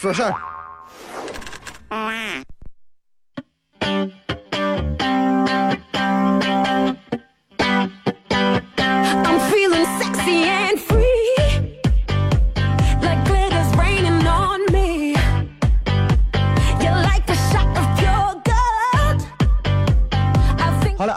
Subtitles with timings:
[0.00, 0.49] 说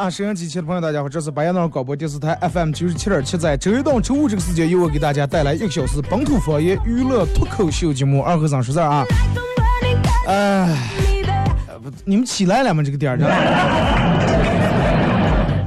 [0.03, 9.05] 啊，收音机前的朋友，大家好，这是白洋淀广播电视台 FM 九十七点七，在周一到周五这个时间，由我给大家带来一个小时本土方言娱乐脱口秀节目《二和尚说事儿》啊。
[10.27, 10.77] 哎，
[11.81, 12.83] 不你们起来了吗？
[12.83, 13.25] 这个点儿的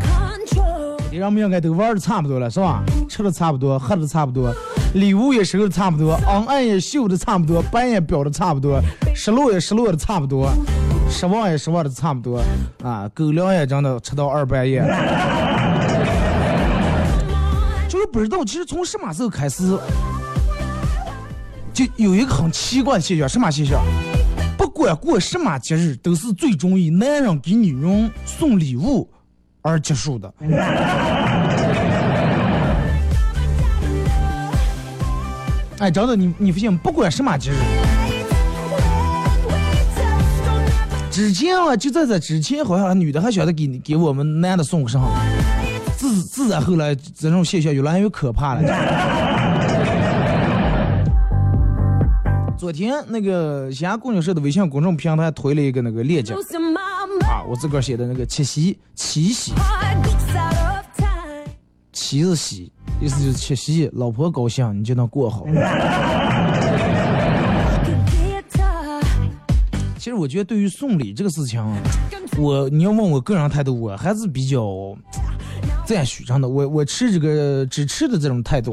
[0.04, 1.00] ，Control.
[1.10, 2.82] 你让我们应该都玩的差不多了，是吧？
[3.08, 4.54] 吃的差不多，喝的差不多，
[4.92, 8.82] 礼物也收的差不多，昂案也秀的差不多，班也表的差不多，
[9.14, 10.52] 失落也失落的差不多，
[11.08, 12.42] 失望也失望的差不多，
[12.82, 14.80] 啊，狗粮也真的吃到二半夜。
[17.88, 19.78] 就是不知道，其实从什么时候开始，
[21.72, 23.80] 就有一个很奇怪的现象，什么现象？
[24.58, 29.08] 不管过什么节日，都是最终以男人给女人送礼物
[29.62, 30.32] 而结束的。
[35.78, 37.54] 哎，真的，你你发现，不管什么节日，
[41.16, 45.00] 之前啊，就在这之前，好像女的还晓得给给我们男的送个啥，
[45.96, 48.60] 自自然后来这种现象越来越可怕了。
[52.58, 56.36] 昨天那个西安供销社的微信公众平台推了一个那个链接啊，
[57.48, 59.54] 我自个儿写的那个七夕，七夕，
[61.94, 65.46] 七是喜，意思就是七夕，老婆高兴你就能过好。
[70.06, 71.76] 其实我觉得对于送礼这个事情啊，
[72.38, 74.96] 我你要问我个人态度，我还是比较
[75.84, 76.48] 赞许真的。
[76.48, 78.72] 我我吃这个只吃的这种态度。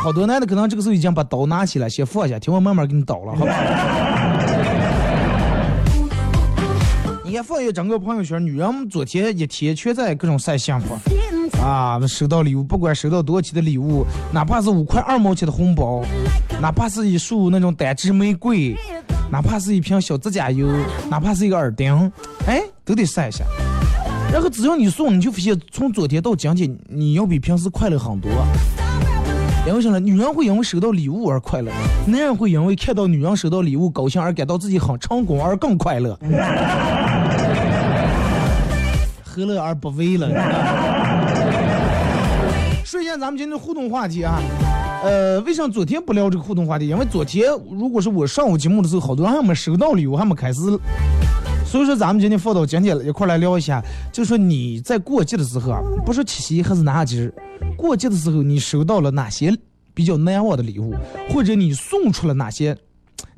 [0.00, 3.52] 好多男的可能这个时候已经把刀拿起来，先放下，听我慢慢给你刀了，好吧？
[7.26, 10.96] 你看放一整个朋友圈，女人们昨天一天全在各种晒幸福
[11.60, 16.00] 啊，收到礼物，不管收到多少钱的礼物，哪怕是五块二毛钱的红包，
[16.60, 18.76] 哪怕是一束那种单支玫瑰，
[19.32, 20.68] 哪怕是一瓶小指甲油，
[21.08, 22.12] 哪怕是一个耳钉，
[22.46, 23.44] 哎，都得晒一下。
[24.30, 28.30] 然后只要你送，你就发现从昨天到今天，你要比平时快乐很多。
[29.66, 29.98] 因为什么？
[29.98, 31.72] 女人会因为收到礼物而快乐，
[32.06, 36.18] 男人会因为看到女人收到礼物高兴而感到自己很成功而更快乐。
[39.24, 40.28] 何乐而不为了？
[42.84, 44.40] 说一下咱们今天的互动话题啊，
[45.02, 46.86] 呃，为啥昨天不聊这个互动话题？
[46.88, 50.60] 因为昨天如果是我上午节目的时候，好多人还没收到礼物，还没开始。
[51.64, 57.34] 所以说，咱们今天放到今天一块来聊一下，就说你在过节的时候啊，不是七夕还是哪节日，
[57.78, 59.56] 过节的时候你收到了哪些
[59.94, 60.92] 比较难忘的礼物，
[61.32, 62.76] 或者你送出了哪些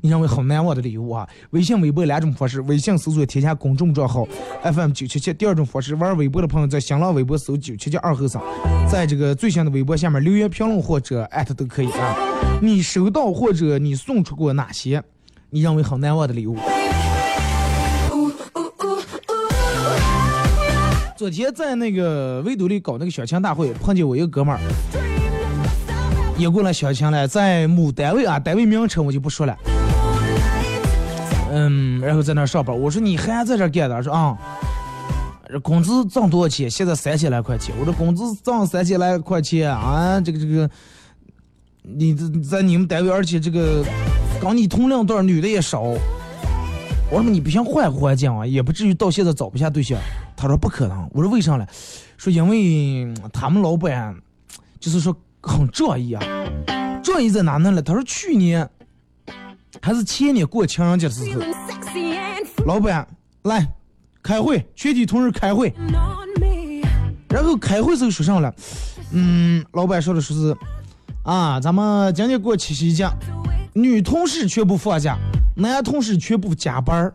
[0.01, 1.27] 你认为很难忘的礼物啊？
[1.51, 4.27] 微信、微博两种方式，微信搜索添加公众账号
[4.63, 8.41] FM 九七七，第二种方式，玩微博的朋友在新浪微博搜九七七二后生，
[8.89, 12.15] 在这个最新的微博下面留言评论或者艾特都可以啊。
[12.61, 15.03] 你收到或者你送出过哪些
[15.49, 16.57] 你认为很难忘的礼物？
[21.15, 24.59] 昨天在那个维都里搞那个小强大会，碰见我一个哥们儿，
[26.37, 29.55] 也过来相亲了，在某单位啊，单位名称我就不说了。
[31.51, 34.01] 嗯，然后在那上班，我说你还在这干的？
[34.01, 34.35] 说啊，
[35.47, 36.69] 这工资挣多少钱？
[36.69, 37.75] 现在三千来块钱。
[37.79, 40.69] 我说工资挣三千来块钱啊，这个这个，
[41.83, 43.85] 你这在你们单位，而且这个
[44.41, 45.81] 跟你同龄段女的也少。
[45.81, 49.99] 我说你不想换换讲啊，也不至于到现在找不下对象。
[50.35, 51.07] 他说不可能。
[51.13, 51.67] 我说为啥呢？
[52.17, 54.15] 说因为他们老板
[54.79, 56.23] 就是说很仗义啊，
[57.03, 57.81] 仗义在哪呢了？
[57.81, 58.67] 他说去年
[59.81, 61.41] 还是前年过情人节的时候，
[62.65, 63.05] 老板
[63.43, 63.67] 来
[64.23, 65.73] 开会，全体同事开会。
[67.27, 68.53] 然后开会时候说上了，
[69.11, 70.55] 嗯，老板说的是
[71.23, 73.05] 啊，咱们今天过七夕节，
[73.73, 75.17] 女同事全部放假，
[75.57, 77.13] 男同事全部加班儿。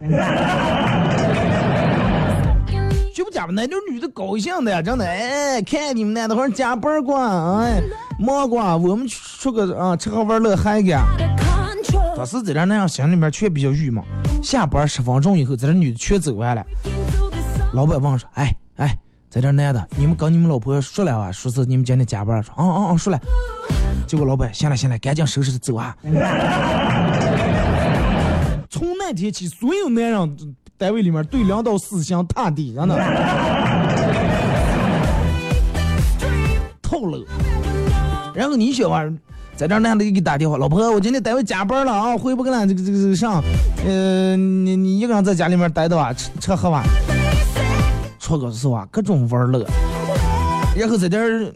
[3.39, 7.81] 全部加班，那就女的高兴的呀，真的，哎，看你们男的好像加班儿过，哎，
[8.19, 10.97] 忙过，我们去出个啊吃喝玩乐嗨个。
[10.97, 12.17] Out of control.
[12.17, 14.03] 当时在这那样心里面却比较郁闷。
[14.43, 16.65] 下班十分钟以后，在这女的全走完了，
[17.73, 18.99] 老板问说：“哎哎，
[19.31, 21.31] 在这男的，你们跟你们老婆说了啊？
[21.31, 22.43] 说是你们今天加班？
[22.43, 23.21] 说，哦哦哦，说了。
[24.07, 25.95] 结果老板，行了行了，赶紧收拾走啊！
[28.71, 32.95] 从那天起，所有男人单位里面对领导死心塌地，真的
[36.83, 37.19] 透了。
[38.35, 39.03] 然后你小娃
[39.57, 43.43] 在这男的给你打电话，老婆，我今天单位加班了啊，回不去了，这个这个这个上，
[43.87, 46.85] 呃，你你一个人在家里面待着啊，吃吃喝吧，
[48.21, 48.87] 出个是吧？
[48.91, 49.67] 各种玩乐。
[50.77, 51.53] 然后在这儿，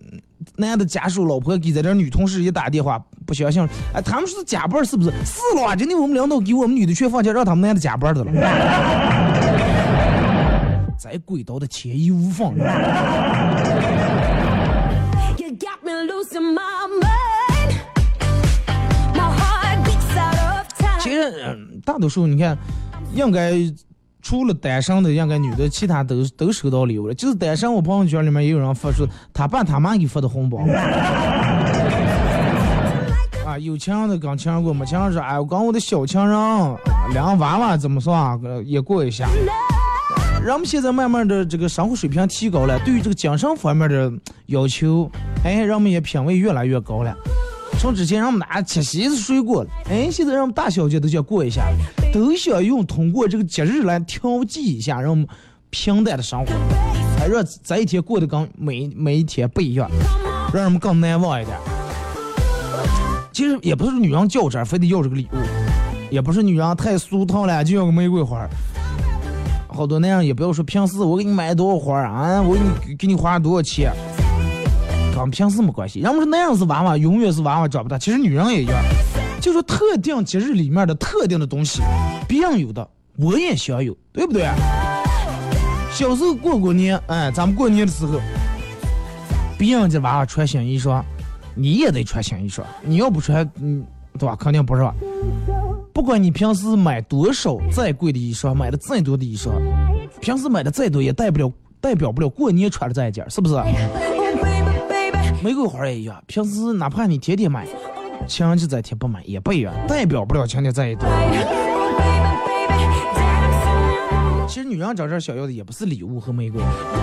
[0.57, 3.63] 男的家属老婆给咱这女同事一打电话，不相信，
[3.93, 5.11] 哎，他们是加班是不是？
[5.25, 8.33] 是了啊，今天我们领导给我们女的全放假，让他们男的加班的了。
[10.99, 12.55] 在轨道的天衣无缝。
[15.37, 17.75] You got me losing my mind.
[19.15, 21.01] My heart beats out of time.
[21.01, 22.57] 其实，嗯大多数你看，
[23.15, 23.53] 应该
[24.23, 27.15] 除了单身的，应该女的，其他都都收到礼物了。
[27.15, 29.05] 就是单身，我朋友圈里面也有人发出
[29.35, 30.59] 他爸他妈给发的红包。
[33.45, 36.77] 啊，有情人的跟情人过，没情人说，哎，我跟我的小情人，啊
[37.13, 39.29] 两个娃娃怎么说啊，呃也过一下。
[40.43, 44.13] 人们现在慢慢的这个生活水平提高了，对于这个精神方面的
[44.47, 45.11] 要求，
[45.45, 47.13] 哎，人们也品味越来越高了。
[47.83, 51.65] 从之前让我们拿吃西子水果了，哎，现在让我们大小姐都想过一下，
[52.13, 55.27] 都想用通过这个节日来调剂一下，让我们
[55.69, 56.53] 平淡的生活，
[57.19, 59.91] 哎，让这一天过得跟每每一天不一样，
[60.55, 61.59] 让人们更难忘一点。
[63.33, 65.37] 其实也不是女人较真，非得要这个礼物，
[66.09, 68.49] 也不是女人太俗套了就要个玫瑰花。
[69.67, 73.93] 好多那样也不要说平时我给你买多少花啊，我给你给你花多少钱，
[75.23, 76.01] 跟平时没关系。
[76.01, 77.99] 人们说那样是娃娃，永远是娃娃长不大。
[77.99, 78.83] 其实女人也一样，
[79.41, 81.81] 就说特定节日里面的特定的东西，
[82.29, 82.87] 别人有的
[83.17, 84.49] 我也想有，对不对？
[85.93, 88.19] 小时候过过年，哎，咱们过年的时候，
[89.59, 91.03] 别人家娃娃穿新衣裳，
[91.55, 92.63] 你也得穿新衣裳。
[92.83, 93.85] 你要不穿，嗯，
[94.19, 94.35] 对吧？
[94.37, 94.95] 肯定不是吧？
[95.93, 99.51] 不管你平时买多少再贵的衣裳，买的再多的衣裳，
[100.21, 103.55] 平时买的再多也代不了代表不了过年穿的这一件，是不是？
[105.43, 107.67] 玫瑰花也一样，平时哪怕你天天买，
[108.29, 111.11] 情人节这天不买也不一样，代表不了情人节这一天。
[111.11, 111.19] Oh,
[111.99, 112.95] baby, baby.
[113.13, 114.47] Dancing.
[114.47, 116.63] 其实女人找这想要的也不是礼物和玫瑰，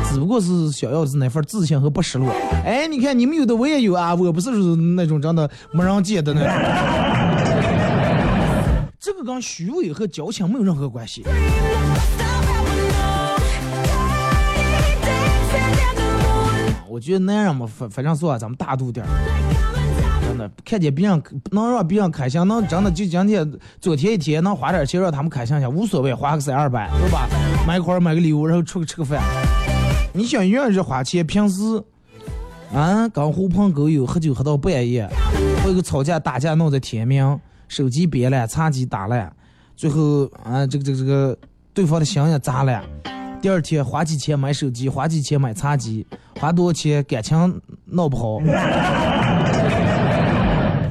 [0.09, 2.31] 只不过是想要的是那份自信和不失落。
[2.63, 6.49] 哎，你看你们有的我也有啊，我不是那种真的没人借的那种。
[8.97, 11.25] 这个跟虚伪和矫情没有任何关系。
[16.99, 19.09] 我觉得男人嘛，反反正说啊，咱们大度点儿，
[20.27, 23.49] 真的看见别人能让别人开心，能真的就今天
[23.79, 27.25] 昨天一天能花点钱让他们开心一下，无所谓，花个三二百，对吧？
[27.65, 29.23] 买一块买个礼物，然后出去吃个饭。
[30.11, 31.81] 你想愿意花钱，平时
[32.73, 35.09] 啊跟狐朋狗友喝酒喝到半夜，
[35.63, 39.31] 或者吵架打架闹到天明，手机别了，茶几打了，
[39.73, 41.37] 最后啊这个这个这个
[41.73, 42.83] 对方的心也砸了。
[43.41, 46.05] 第二天花几千买手机，花几千买茶几，
[46.39, 48.39] 花多少钱感情闹不好，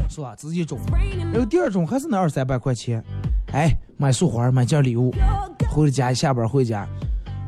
[0.08, 0.34] 是吧？
[0.36, 0.78] 直接中。
[1.32, 3.04] 然后第二种还是那二三百块钱，
[3.52, 5.14] 哎，买束花，买件礼物，
[5.70, 6.86] 回家下班回家，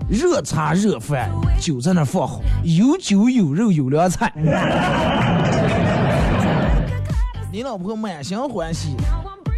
[0.09, 4.31] 热茶热饭，酒在那放好，有酒有肉有凉菜，
[7.51, 8.95] 你老婆满心欢喜。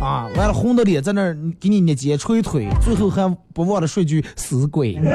[0.03, 4.99] 啊，完了红的脸在那儿给你捏肩捶腿，最后还不忘了说句死鬼。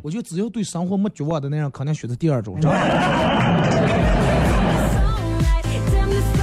[0.00, 2.58] 我觉得只要对生活没绝望的那样，肯定选择第二种。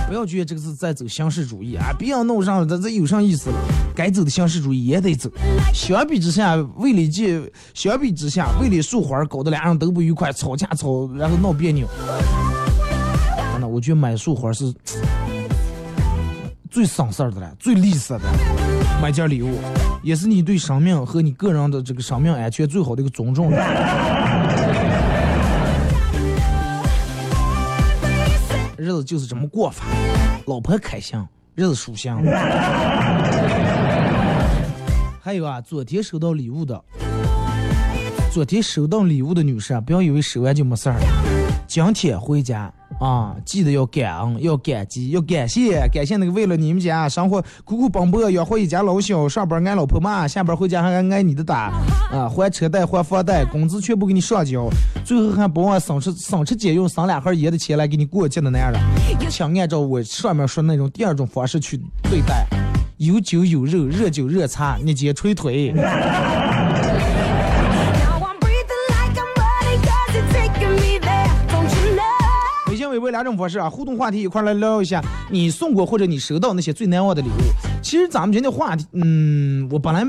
[0.08, 1.92] 不要觉得这个是在走形式主义啊！
[1.98, 3.56] 别要弄上了，这这有啥意思了？
[3.96, 5.32] 该走的形式主义也得走。
[5.74, 11.88] 相比之下，为了这，相比之下，为了束花搞得俩人都不愉快，吵架吵，然后闹别扭。
[13.54, 14.74] 真的，我觉得买束花是
[16.72, 18.24] 最省事儿的了，最利索的。
[19.02, 19.60] 买件礼物，
[20.02, 23.52] 也是你对生命和你个人的这个生命安全最好的一个尊重。
[28.78, 29.84] 日子就是这么过法，
[30.46, 31.22] 老婆开心，
[31.56, 32.10] 日子舒心。
[35.22, 36.82] 还有啊，昨天收到礼物的，
[38.32, 41.06] 昨天收到礼物的女士啊，不要以为收完就没事儿了。
[41.68, 51.72] 今天回家啊，记得要感恩，要感激，要感谢，感谢那个为了你们家生活苦苦奔波，养活一家老小，上班挨老婆骂，下班回家还挨挨你的打，
[52.12, 54.70] 啊，还车贷还房贷，工资全部给你上交，
[55.04, 58.80] 最后还不忘省吃省吃俭用省两盒烟的钱来给你过节的男人，
[59.32, 62.46] 请按照我上面说那种第二种方式去对待，
[62.98, 65.74] 有酒有肉，热酒热茶，你接捶腿。
[73.12, 77.32] 两种方式啊，互动话题一块来聊一下，你送过或者你收到那些最难忘的礼物。
[77.84, 80.06] 其实咱们今天话题，嗯，我本来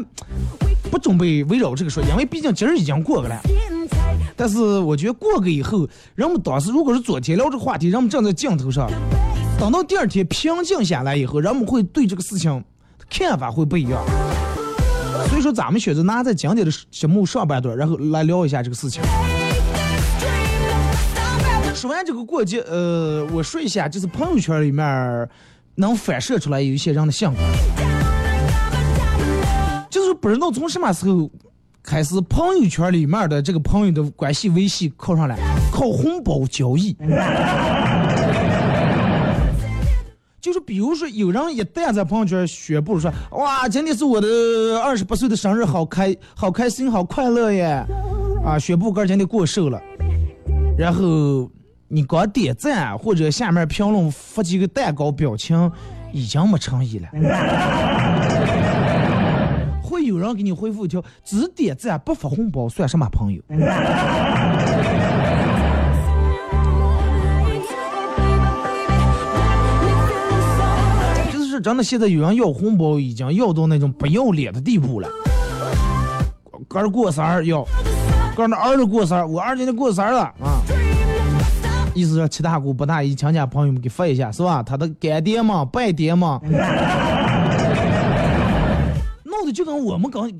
[0.90, 3.40] 不准备围绕这个说，因为毕竟今儿已经过去了。
[4.36, 8.90] 但是我觉得过个以后，人们当时如果是昨天聊这个话题，人们站在镜头上，
[9.58, 12.62] 等到第二天平静下来以后，人们会对这个事情
[13.10, 14.02] 看法会不一样。
[15.28, 19.02] 所以说，咱们选择拿在今天的节目上半段，然后来聊一下这个事情。
[21.82, 25.28] 说完这个过节，呃，我说一下，就是朋友圈里面
[25.74, 27.38] 能反射出来有一些人的性格，
[29.90, 31.28] 就是不知道从什么时候
[31.82, 35.36] 开始，朋友圈里面的这个朋友的关系维系靠上来，
[35.72, 36.96] 靠红包交易。
[40.40, 44.28] 就是比如说，有人一旦在朋友圈宣布说，哇，今天是我的
[44.80, 47.84] 二十八岁的生日，好开好开心，好快乐耶！
[48.44, 49.82] 啊，宣布哥今天过寿了。
[50.78, 51.50] 然后
[51.94, 55.70] 你光点赞或者下面评论发几个蛋糕表情，
[56.10, 57.08] 已经没诚意了。
[59.82, 63.42] 会有人给你回复一条：只点赞不发红包算什么朋友？
[71.30, 75.06] 就是真的，现在有人要红包，已经要到那种不要脸的地步了。
[76.66, 77.62] 哥儿过生日要，
[78.34, 80.62] 哥儿那儿子过生日，我儿今天过生日了啊。
[81.94, 84.62] 意思是七大姑八大姨亲家朋友们给发一下，是吧？
[84.62, 86.40] 他的干爹嘛， 拜爹嘛，
[89.24, 90.30] 弄得就跟我们刚，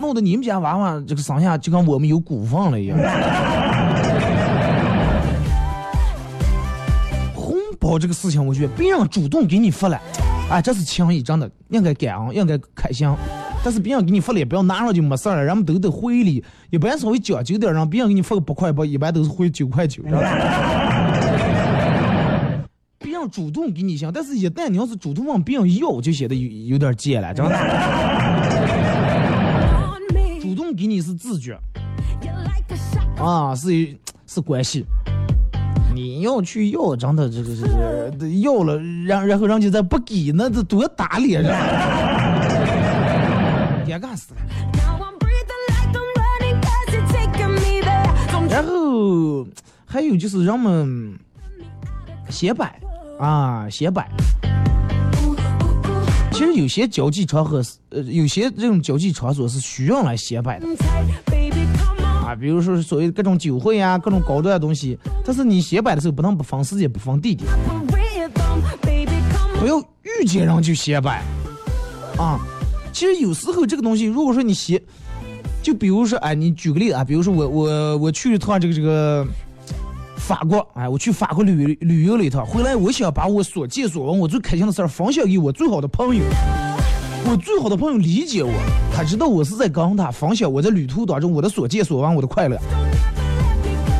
[0.00, 2.98] 弄得你们家娃娃这个上下就跟我们有股份了一样。
[7.34, 10.00] 红包这个事情，我觉得别人主动给你发了，
[10.50, 13.06] 哎，这是情谊，真的应该感恩，应该开心。
[13.64, 20.02] 但是别人给你发了，也不要拿上就没事了，人们都得回礼，一般稍微讲究点儿，让别人给你发个八块八，一般都是回九块九。
[22.98, 27.52] 别人主动给你行，但是一旦你要是主动问别人要，就显得有有点贱了，真的。
[30.40, 31.56] 主动给你是自觉
[33.18, 34.84] 啊，是是关系。
[35.94, 37.62] 你要去要，真的这个这
[38.18, 38.76] 个要了，
[39.06, 42.01] 然然后人家再不给，那这多打脸啊！
[44.16, 44.40] 死了。
[48.50, 49.46] 然后
[49.86, 51.18] 还有就是人们
[52.28, 52.78] 显摆
[53.18, 54.10] 啊，显摆。
[56.32, 60.66] 其实有些交际场合是，呃，有些这种交际场所是需要来显摆的
[62.24, 64.98] 啊，比如说所谓各种酒会啊，各种高端的东西。
[65.24, 67.50] 但是你显摆的时候，不能不分时间，不分地点，
[69.60, 71.22] 不要遇见人就显摆
[72.18, 72.40] 啊。
[72.92, 74.80] 其实有时候这个东西，如果说你写，
[75.62, 79.26] 就比如说，哎，你举个例子啊，比如说我我我去一趟这个这个
[80.16, 86.22] 法国，哎，我去法国旅旅游了一趟，回来我想把我所见所闻，我最开心的事儿分享给我最好的朋友。
[87.24, 88.52] 我最好的朋友理解我，
[88.92, 92.58] 他知道我是在跟他分享我在旅途当中我的所见所闻，我的快乐。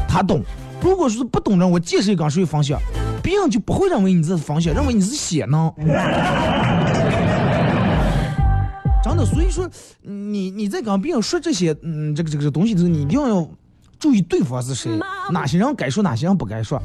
[0.09, 0.43] 他懂。
[0.81, 2.77] 如果说是不懂人，我见谁跟谁分享，
[3.23, 5.73] 别人就不会认为你这是分享，认为你是写呢。
[9.03, 9.69] 真的，所以说
[10.03, 13.49] 你你在跟别人说这些嗯这个这个东西的时候，你一定要
[13.99, 14.91] 注意对方是谁，
[15.31, 16.81] 哪些人该说，哪些人不该说。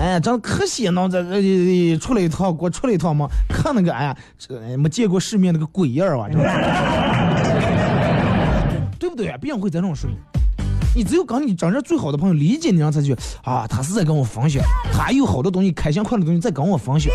[0.00, 6.44] 哎，真的可惜能，这这出来一趟，给我出来一趟嘛，看那个哎呀，这哎没见过世面那个鬼样儿啊，真的
[8.98, 9.36] 对不对啊？
[9.40, 10.16] 别人会这种说你。
[10.94, 17.12] 你只有跟你真正最好的朋友理解你，让他去啊，他是在跟我分享，他有好的东西，开心快乐的东西在跟我分享。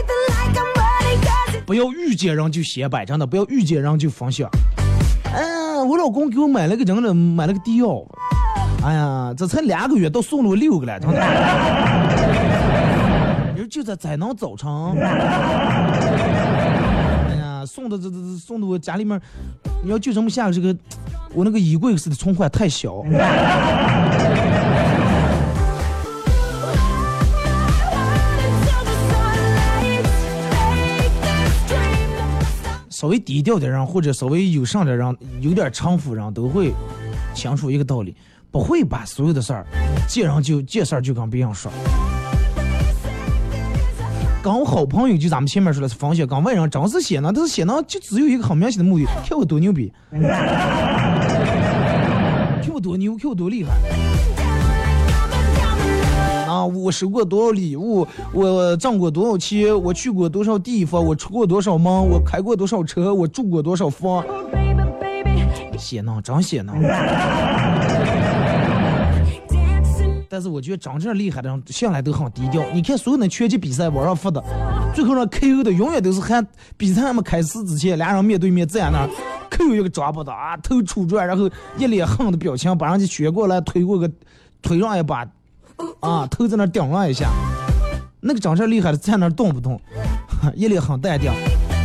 [1.67, 4.49] 不要遇见人就显摆，真的不要遇见人就分享。
[5.25, 8.05] 哎，我老公给我买了个真的，买了个迪奥。
[8.85, 11.19] 哎呀，这才两个月，都送了我六个了，真的。
[13.53, 15.09] 你说就在灾难早晨，哎
[17.35, 19.19] 呀，送的这这这送的我家里面，
[19.83, 20.73] 你要就这么下这个，
[21.33, 23.03] 我那个衣柜似的存款太小。
[32.99, 36.73] 稍微低调点人，或者稍微有上点人，有点城府人，都会
[37.35, 38.15] 清楚一个道理：
[38.49, 39.63] 不会把所有的事儿
[40.07, 41.71] 见人就见事儿就跟别人说。
[44.41, 50.19] 跟我好朋友就咱们前面说的是分享，跟外人真是写呢，但是写呢就只有一个很明显的目的，看我多牛逼， 看
[52.73, 53.73] 我多牛，看我多厉害。
[56.57, 66.73] 啊，我收过多少礼物，我挣过多少钱，我去过多少地方，我出过多少门，我开过多少车，我住过多少房，baby, baby, 显呢，真显呢。
[70.29, 72.61] 但是我觉得真正厉害的人向来都很低调。
[72.73, 74.43] 你看所有的拳击比赛网上发的，
[74.93, 76.45] 最后让 KO 的永远都是还
[76.75, 79.09] 比赛还没开始之前，俩人面对面站那儿
[79.49, 84.11] ，KO 一个抓不到啊，头杵转，然后一脸横的表情，把人家拳过来推过个
[84.61, 85.25] 推上一把，
[85.99, 87.29] 啊，头在那顶了一下。
[88.19, 89.79] 那个长相厉害的在那动不动，
[90.55, 91.31] 一脸很淡定。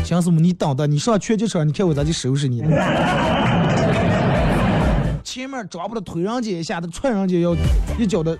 [0.04, 2.62] 行师傅，你等等，你上拳击场，你看我咋去收拾你？
[5.22, 7.54] 前面抓不到推人家一下，他踹人家要
[7.98, 8.36] 一脚的，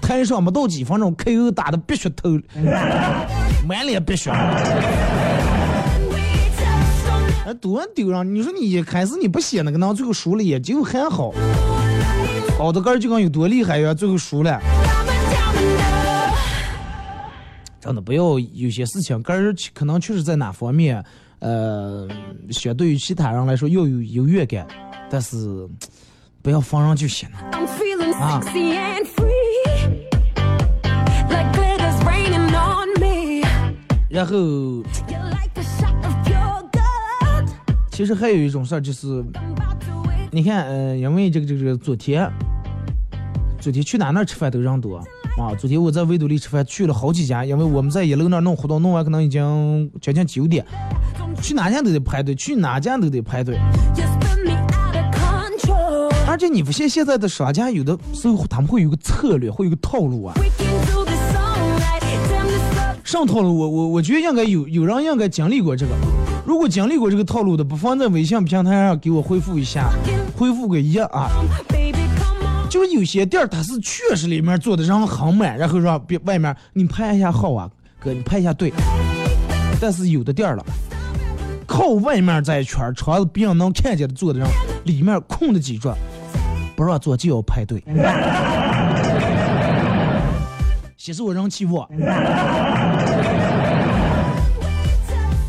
[0.00, 2.38] 台上没到几分钟，KO 打的鼻血透，
[3.66, 4.36] 满脸鼻血，We
[6.56, 8.34] touched on 哎，多丢人！
[8.34, 11.32] 你说你一开始你不写那个，那最后输了也就还好，
[12.58, 14.60] 好的杆儿就跟有多厉害呀，最后输了，
[17.86, 21.00] 真的不要有些事情，个人可能确实在哪方面，
[21.38, 22.08] 呃，
[22.50, 24.66] 相对于其他人来说要有优越感，
[25.08, 25.68] 但是
[26.42, 27.38] 不要放任就行了。
[28.18, 28.42] 啊。
[34.10, 34.82] 然后，
[37.92, 39.24] 其实还有一种事儿就是，
[40.32, 42.28] 你看，呃，因为这个这个昨天，
[43.60, 45.00] 昨天去哪那吃饭都人多。
[45.36, 45.54] 啊。
[45.54, 50.64] 昨天我在维多利吃饭去了好几家，因为我们在一楼那儿弄活动，弄完可能已经将近九点，
[51.42, 53.58] 去哪家都得排队，去哪家都得排队。
[56.28, 60.34] 而且你不现现在的商家有的时候他们会有个策略，会有个套路啊。
[63.04, 65.92] 上套路我我我觉得应该有有人应该经历过这个。
[66.44, 69.90] 如果经历过这个套路的，不妨在微信平台上给我回复一下，
[70.36, 71.30] 回复个一啊。
[72.68, 78.72] 就是有些店儿它是确实里面做的人很满，然后让别外面你排一下号啊，哥你排一下队。
[79.80, 80.64] 但是有的店儿了，
[81.66, 84.48] 靠外面这一圈儿，窗子别人能看见的坐的人，
[84.84, 85.94] 里面空的几桌，
[86.74, 87.82] 不让坐就要排队。
[90.96, 91.86] 显示我人气不？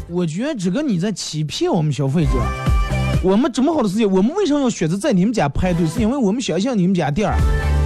[0.10, 2.32] 我觉得这个你在欺骗我们消费者。
[3.23, 5.86] 我们这么好的事情，我们为什么要选择在你们家排队？
[5.88, 7.36] 是因为我们相信你们家店儿，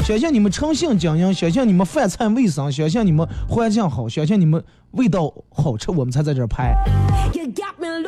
[0.04, 6.76] 相信你们诚信经营，相信你们饭菜卫生，相信你们环境好，相信你们味道好吃，我们才在这儿拍。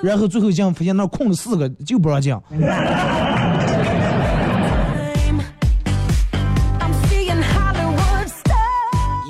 [0.04, 2.36] 然后最后这样发现那空了四个，就不让进。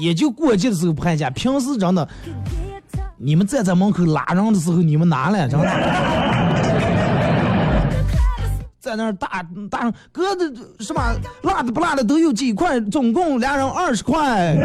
[0.02, 2.06] 也就过节的时候拍一下，平时真的，
[3.18, 6.23] 你们站在门口拉人的时候，你们拿了，真的。
[8.84, 9.42] 在那儿大
[9.72, 11.02] 大哥的什么
[11.44, 14.58] 辣的不辣的都有几块，总共俩人二十块。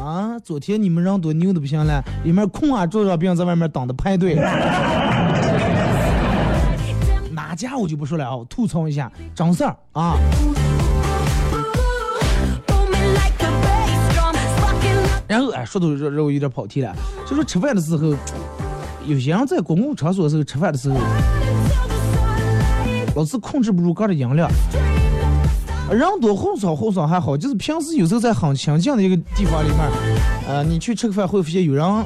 [0.00, 4.36] 啊，昨天你们人多牛的不行了，里面空啊坐着别人在外面等着排队。
[7.32, 10.16] 哪家我就不说了啊，吐槽一下张三儿啊。
[15.26, 16.94] 然后哎，说到这这我有点跑题了，
[17.26, 18.14] 就说吃饭的时候，
[19.08, 20.96] 有些人在公共场所的时候吃饭的时候，
[23.16, 24.50] 老是控制不住个的音量，
[25.90, 29.78] 人多哄吵哄吵还好，就是平时有时候在很清静的一个地方里面，
[30.46, 32.04] 呃，你去吃个饭会发现有人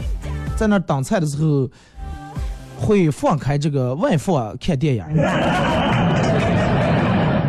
[0.57, 1.69] 在那儿等菜的时候，
[2.79, 5.03] 会放开这个外放看电影。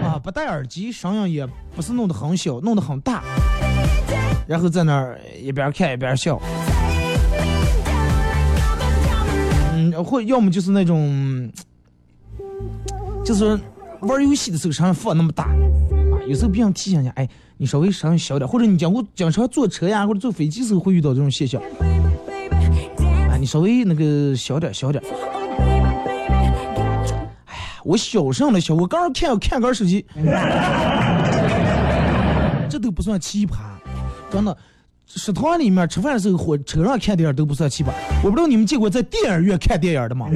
[0.04, 3.22] 啊，不戴耳机，声音也不是弄得很小，弄得很大，
[4.48, 6.42] 然后在那儿一边看一边笑。
[10.02, 11.52] 或要么就是那种，
[13.26, 13.60] 就是
[14.02, 15.54] 玩游戏的时候声音放那么大，啊，
[16.28, 17.28] 有时候别人提醒一下，哎，
[17.58, 21.62] 你稍微声音小点，或者你讲过经常坐车呀或者坐飞机时候会遇到这种现象，
[23.30, 25.04] 啊，你稍微那个小点小点。
[27.46, 30.06] 哎呀我小声了小，我刚刚看我看个手机，
[32.70, 33.58] 这都不算奇葩，
[34.32, 34.58] 真的。
[35.16, 37.90] 食堂里面吃饭的时候，火车上看电影都不算奇葩。
[38.24, 40.28] 我不知道你们见过在电影院看电影的吗？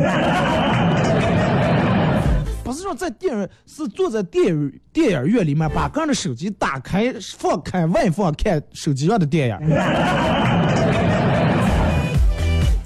[2.63, 9.57] 不是说在电影，是坐在电影电影院里面，把个人的手机打开放开外放看手机上的电影。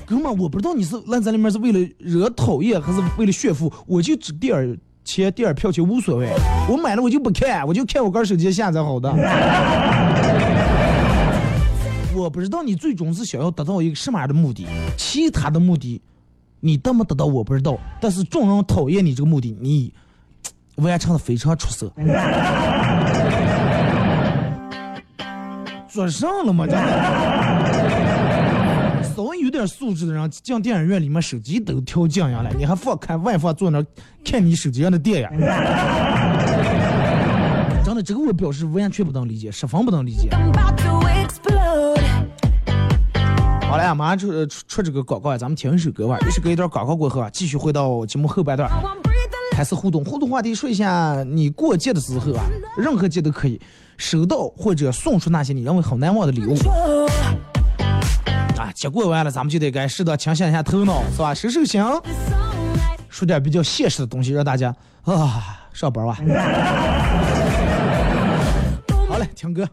[0.05, 3.71] 哥们，我不知道你是烂在里面是为了惹讨厌，还是为了炫富。
[3.85, 6.29] 我就指电影钱电影票钱无所谓，
[6.69, 9.11] 我买了我就不看，我就看我哥手机下载好的。
[12.21, 15.99] 我不知道你最终是想要达到一个什么样的目的，其他的目的
[16.59, 19.91] 你得没得到我不知道，但是众人讨厌你这个目的，你
[20.75, 21.91] 完成的非常出色。
[25.89, 26.67] 做上了吗？
[26.67, 26.77] 这
[29.15, 33.83] 稍微有点素质的人进电影院里面手机都调静音了，你还放开外放坐那
[34.23, 35.29] 看你手机上的电影？
[37.83, 40.29] 真的，这个我表示完全不能理解，十分不能理解。
[43.71, 46.17] 好了，马上出呃出出这个广告呀，咱们听一首歌吧。
[46.27, 48.69] 一首歌一段广告过后啊，继续回到节目后半段，
[49.53, 50.03] 开始互动。
[50.03, 52.43] 互动话题说一下，你过节的时候啊，
[52.75, 53.57] 任何节都可以
[53.95, 56.53] 收到或者送出那些你认为很难忘的礼物
[58.57, 58.73] 啊。
[58.75, 61.33] 节过完了，咱们就得该适当清醒一下头脑，是吧？
[61.33, 61.81] 收收心.
[63.07, 66.17] 说点比较现实的东西，让大家啊上班吧。
[69.07, 69.65] 好嘞，听歌。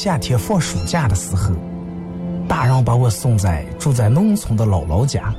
[0.00, 1.56] 夏天放暑假的时候，
[2.46, 5.34] 大人把我送在住在农村的姥姥家，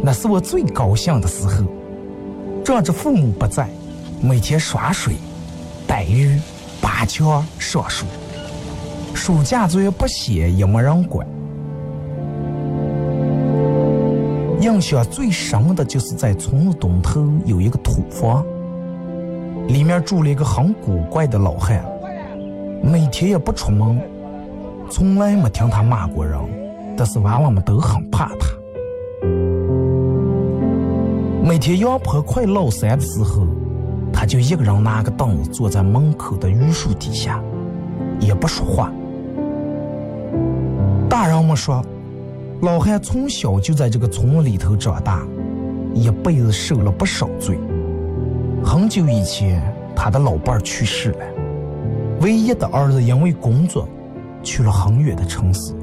[0.00, 1.66] 那是我最高兴的时候。
[2.64, 3.68] 仗着父母不在，
[4.20, 5.14] 每天耍水、
[5.88, 6.40] 逮鱼、
[6.80, 8.06] 拔枪、上树，
[9.12, 11.26] 暑假作业不写也没人管。
[14.60, 18.46] 印象最深的就是在村东头有一个土房，
[19.66, 21.84] 里面住了一个很古怪的老汉，
[22.82, 24.00] 每天也不出门，
[24.90, 26.38] 从来没听他骂过人，
[26.96, 28.48] 但是娃娃们都很怕他。
[31.42, 33.46] 每天阳坡快落山的时候，
[34.12, 37.42] 他就一个人拿个凳子坐在门口的榆树底下，
[38.20, 38.92] 也不说话。
[41.08, 41.82] 大人们说，
[42.60, 45.26] 老汉从小就在这个村里头长大，
[45.94, 47.58] 一辈子受了不少罪。
[48.62, 49.62] 很久以前，
[49.96, 51.24] 他的老伴去世了，
[52.20, 53.88] 唯一的儿子因为工作
[54.42, 55.74] 去了很远的城市。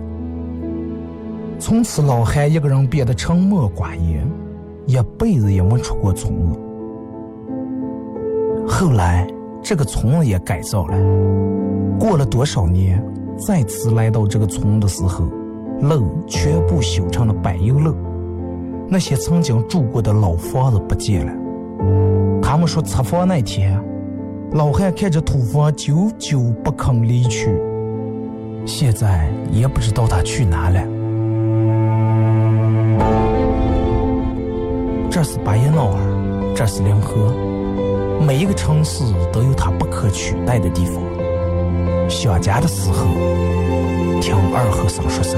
[1.57, 4.27] 从此，老汉一个人变得沉默寡言。
[4.87, 6.59] 一辈子也没出过村子。
[8.67, 9.27] 后来，
[9.63, 10.95] 这个村子也改造了。
[11.99, 13.03] 过了多少年，
[13.35, 15.25] 再次来到这个村的时候，
[15.81, 17.95] 路全部修成了柏油路。
[18.87, 21.33] 那些曾经住过的老房子不见了。
[22.43, 23.83] 他们说拆房那天，
[24.55, 27.49] 老汉看着土房久久不肯离去，
[28.65, 30.79] 现在也不知道他去哪了。
[35.11, 37.33] 这是巴彦淖尔，这是临河，
[38.25, 41.03] 每一个城市都有它不可取代的地方。
[42.09, 43.07] 想家的时候，
[44.21, 45.37] 听二和尚说声。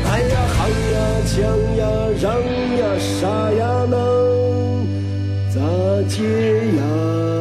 [0.21, 1.41] 哎呀，喊呀，抢
[1.77, 1.81] 呀，
[2.21, 2.29] 嚷
[2.77, 3.97] 呀，啥呀，能
[5.49, 5.59] 咋
[6.07, 6.21] 接
[6.77, 7.40] 呀？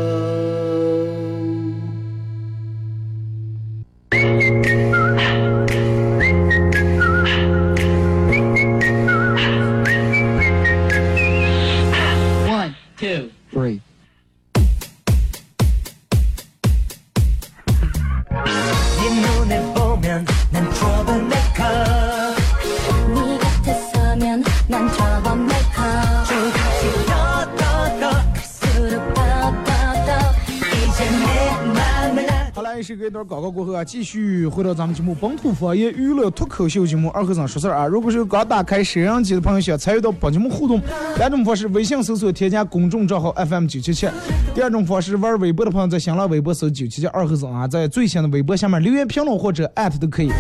[33.01, 37.87] 隔一段广告过后啊，继续回到咱们节目本土方言娱乐脱口秀节目二和尚说事儿啊。
[37.87, 40.79] 如果是刚打开摄像机的朋友，想参与到本节目互动，
[41.17, 44.09] 两种方式：微信搜索添加公众账号 FM 九七七；
[44.55, 50.31] 第二种方式，玩微博的朋友在新浪微博搜九七七二和尚啊，在最新的微博下面留言评论或者艾特都可以。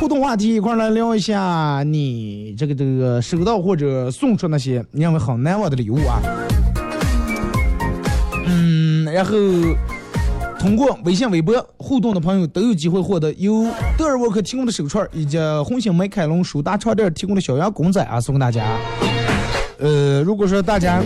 [0.00, 6.22] 互动话题一块来聊一下你这个这个收到或者送出那些你认为很难忘的礼物啊。
[8.46, 9.36] 嗯，然后。
[10.66, 13.64] 通过微信微博互动的朋友都有机会获得由
[13.96, 18.76] 德尔沃克提供的手串以及红星美凯龙舒达床垫提供的小羊公仔啊送给大家。
[19.78, 21.00] 呃如果说大家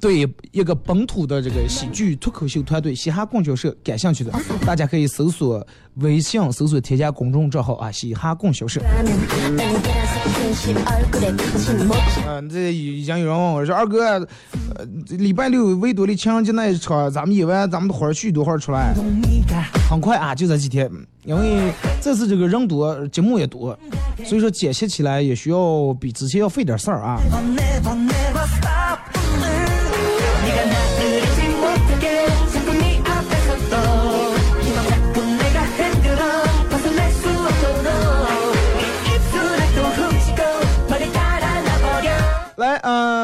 [0.00, 4.32] 对一个本土的这个喜剧脱口秀团队嘻哈供销社感兴趣的
[4.66, 5.64] 大家可以搜索
[5.96, 8.80] 微信搜索添加公众账号啊嘻哈供销社。
[12.26, 18.94] 嗯这已经有人问我说二哥呃礼拜六维多利情人节那一场咱们一般咱们的活儿去多会儿出来？
[19.88, 20.90] 很快啊就这几天。
[21.24, 23.78] 因为这次这个人多节目也多
[24.24, 27.20] 所以说解析起来也需要比之前要费点事儿啊。
[27.30, 28.61] never never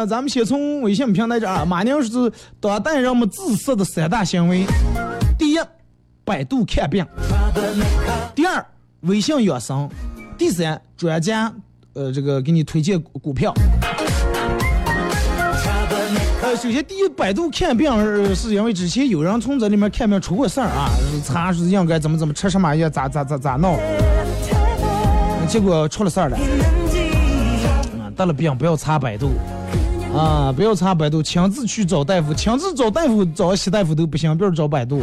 [0.08, 4.64] 咱们先从微信平台这啊，马宁是当代人们自杀的三大行为：
[5.38, 5.58] 第一，
[6.24, 7.04] 百度看病；
[8.34, 8.64] 第二，
[9.02, 9.86] 微信养生；
[10.38, 11.52] 第三，专家，
[11.92, 13.52] 呃，这个给你推荐股票。
[16.40, 17.92] 呃，首先第一，百度看病
[18.34, 20.88] 是因为之前有人从这里面看病出过事儿啊，
[21.22, 23.78] 查是应该怎么怎么吃什么药，咋咋咋咋弄，
[25.46, 26.38] 结果出了事儿了。
[27.98, 29.32] 啊，得了病不要查百度，
[30.14, 35.00] 啊，不要查百度，亲自去找大夫，亲自找大夫找西大夫都不行，别说找百度。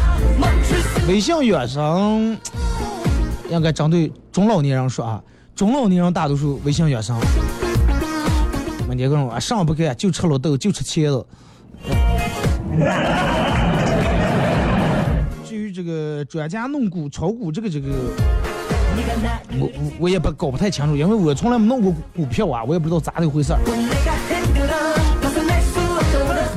[1.08, 2.38] 微信养生
[3.50, 5.22] 应该针对中老年人说啊，
[5.56, 7.18] 中老年人大多数微信养生。
[8.90, 11.26] 每天跟我上不干就吃绿豆，就吃茄子。
[15.46, 17.90] 至于这个专家弄股、炒股这个这个，
[19.60, 23.60] 我我我也不搞不太清楚，因为我从来没弄过股票啊，我也不知道咋的回事儿。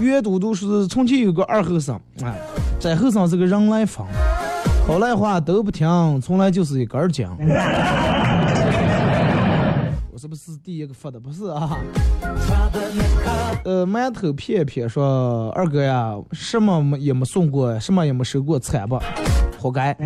[0.00, 2.38] 阅读都是从前有个二后生，哎，
[2.78, 4.06] 这后生是个人来疯，
[4.87, 5.87] 好赖话都不听，
[6.20, 7.26] 从来就是一根筋。
[10.12, 11.20] 我是不是第一个发的？
[11.20, 11.78] 不是啊。
[13.64, 19.00] 呃，馒头片片说二哥呀，什么也没送过，什么也没收过，惨吧，
[19.58, 19.96] 活该。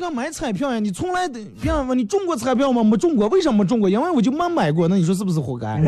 [0.00, 2.82] 就跟买彩票呀，你从来的别人问你中过彩票吗？
[2.82, 3.90] 没中过，为什么没中过？
[3.90, 4.88] 因为我就没买过。
[4.88, 5.76] 那你说是不是活该？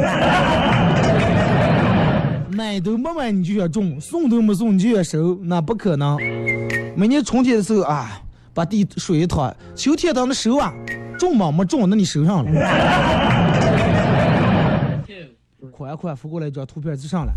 [2.50, 6.18] 买都没买你就想中，送都没送你就想收，那不可能。
[6.94, 8.20] 每年春天的时候啊，
[8.52, 10.74] 把地水一拖，秋天到那收啊，
[11.18, 11.50] 中吗？
[11.50, 12.50] 没中，那你收上了。
[15.70, 17.32] 款款发过来一张图片就上来，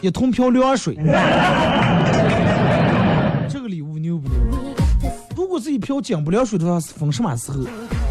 [0.00, 0.96] 一桶瓢凉水。
[4.02, 4.58] 牛不牛？
[5.36, 7.60] 如果是一瓢井不凉水的话，是分什么时候？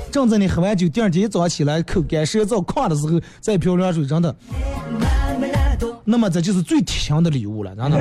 [0.09, 4.33] 正在你喝完酒，第二天一早上起来口干舌燥、渴的时候，再一瓢凉水，真的，
[6.03, 7.97] 那么这就是最贴心的礼物了，真的。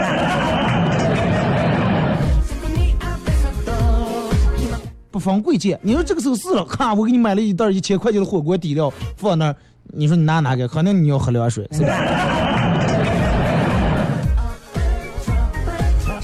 [5.11, 9.57] 不分贵贱，你说这个时候是了，哈，我给你买了一袋一千块钱的火锅底料，放那儿，
[9.93, 10.69] 你说你拿哪个？
[10.69, 12.40] 肯定你要喝凉水，是吧？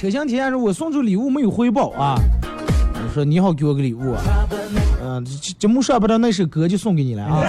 [0.07, 2.15] 车厢体验说，我送出礼物没有回报啊！
[2.95, 4.23] 我说你好，给我个礼物啊！
[5.03, 7.43] 嗯、节节目上不到那首歌就送给你了啊！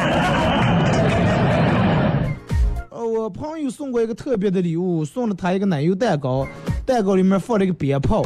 [2.89, 6.47] 呃，我朋友送过一个特别的礼物，送了他一个奶油蛋糕，
[6.83, 8.23] 蛋糕里面放了一个鞭炮，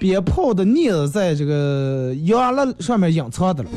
[0.00, 3.70] 鞭炮的腻子在这个摇篮上面隐藏的了，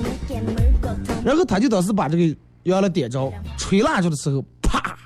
[1.24, 4.98] 然后他就当时把这个摇篮点着，吹蜡烛的时候，啪！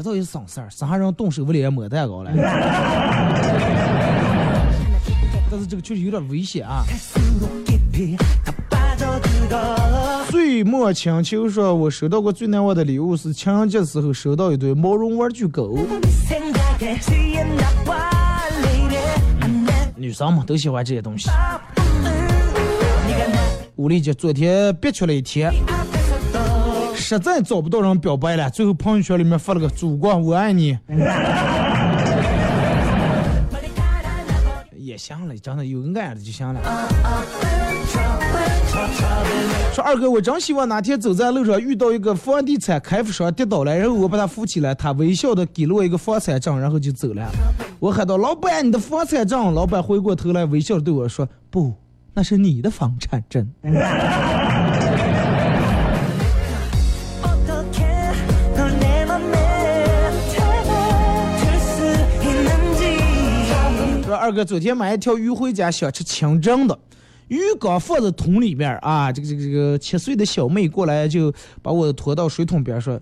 [0.00, 0.70] 这到底是啥事儿？
[0.70, 2.30] 啥人动手不连抹蛋糕了？
[5.50, 6.84] 但是这个确实有点危险啊！
[10.30, 15.78] 岁末请求说，我收到过最难忘的礼物是情人节时候收到一对毛绒玩具狗。
[19.96, 21.28] 女生嘛都喜欢这些东西。
[23.76, 25.52] 吴丽姐昨天憋屈了一天，
[27.10, 30.78] 实在找不到人表白了，最后朋友圈里面发了个“祖国我爱你”，
[34.78, 36.60] 也行了，真的有爱的就行了。
[39.74, 47.28] 说二哥，我真希望哪天走在路上遇到一个房地产开发商跌倒了，然后我把他扶起来，他微笑的给了我一个房产证，然后就走了。
[47.80, 51.74] 我喊道：“老板，你的房产证。”老板回过头来微笑对我说：“不，
[52.14, 53.50] 那是你的房产证。”
[64.30, 66.78] 二哥昨天买一条鱼回家，想吃清蒸的，
[67.26, 72.96] 鱼刚放在桶里边儿啊，这个这个这个七岁的小妹过来就把我拖到水桶边说：“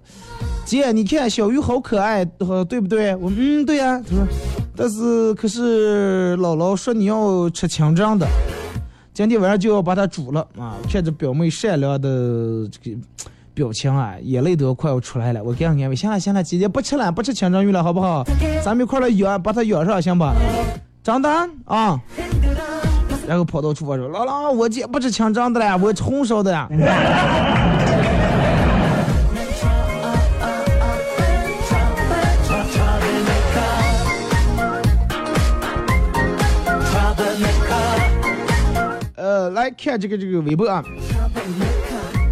[0.64, 4.26] 姐，你看小鱼好可爱，呃对不对？”我嗯对呀、他说
[4.74, 8.26] ：“但是可是姥姥说你要吃清蒸的，
[9.12, 12.96] 今天晚上就要把它煮了啊！”看着表妹善良的这个
[13.52, 15.44] 表情啊，眼泪都要快要出来了。
[15.44, 18.24] 我给她安慰：“行了行了，姐姐不吃了，不吃清蒸鱼了，好不好？
[18.64, 20.34] 咱们一块来养，把它养上，行吧？”
[21.08, 21.98] 张丹啊，
[23.26, 26.52] 然后跑到厨房说：“姥姥，我姐不吃清蒸的了，我吃红烧的。
[26.52, 26.68] 呀。”
[39.16, 40.84] 呃，来看这个这个微博啊，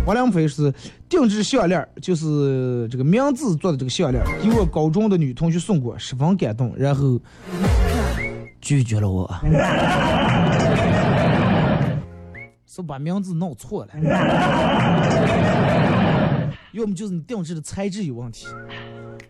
[0.04, 0.70] 王良飞是
[1.08, 7.18] 定制项链，就是这个名字做的这个项链，给我高中的女同学送过，十分感动，然后
[8.66, 9.32] 拒绝了我，
[12.66, 13.92] 是把名字弄错了，
[16.72, 18.48] 要么就是你定制的材质有问题，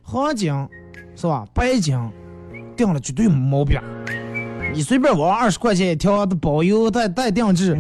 [0.03, 0.51] 黄金
[1.15, 1.45] 是吧？
[1.53, 1.95] 白金
[2.75, 3.79] 定了绝对没毛病。
[4.73, 7.77] 你随便玩二十块钱一条的包邮带带定制。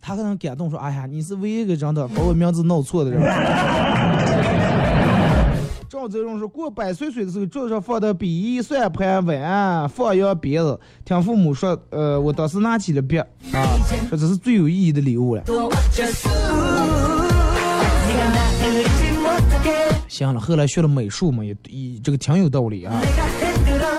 [0.00, 3.20] 他可能感动说：“哎呀，你是唯一一个真的把我名字弄错的人。”
[6.06, 10.78] 赵泽荣说：“过百岁岁的时候，桌子上放的笔、算盘、碗、放羊鞭子。
[11.04, 13.26] 听父母说，呃，我当时拿起了笔啊，
[14.08, 15.42] 说这是最有意义的礼物了。
[20.06, 23.02] 行了，后来学了美术嘛，也也这个挺有道理啊。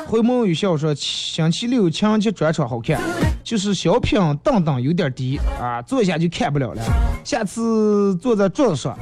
[0.07, 3.01] 回眸一笑说：星期六情节专场好看，
[3.43, 6.81] 就是小品档档有点低啊，坐下就看不了了。
[7.25, 8.97] 下次坐在桌子上，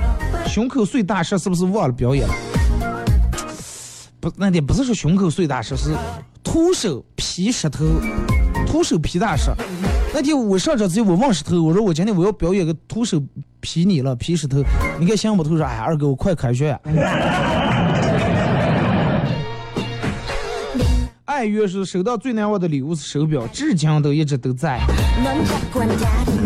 [0.47, 2.33] 胸口碎大石是不是忘了表演了？
[4.25, 5.95] 不，那天不是说胸口碎大石，是
[6.43, 7.85] 徒手劈石头，
[8.65, 9.51] 徒手劈大石。
[10.15, 13.21] 那天我上场之前我忘石头，我说我今天我要表演个徒手
[13.59, 14.63] 劈你了，劈石头。
[14.99, 16.79] 你看想不透说，哎呀，二哥我快开学呀。
[21.25, 24.79] 爱月是收到最难忘的礼物是手表，至今都一直都在。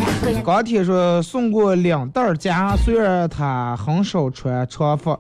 [0.46, 5.20] 钢铁说送过两袋儿夹，虽然他很少穿长发，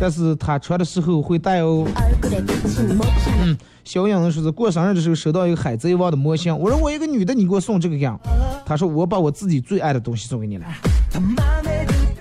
[0.00, 1.86] 但是他穿的时候会带哦。
[3.40, 8.18] 嗯，小影说是过生日的时候收到一个海贼王的模型，我说我一个女的，你给我送这个样？
[8.64, 10.66] 他说我把我自己最爱的东西送给你了。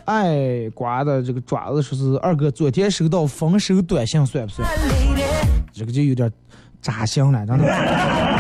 [0.06, 4.70] 爱瓜的这个爪子说是二哥昨天收到分手短信算不算？
[5.74, 6.32] 这个就有点
[6.82, 8.35] 扎心了，真的。